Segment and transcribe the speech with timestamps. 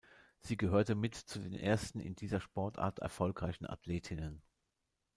[0.39, 4.41] Sie gehörte mit zu den ersten in dieser Sportart erfolgreichen Athletinnen.